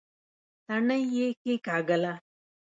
[0.65, 2.13] تڼۍ يې کېکاږله.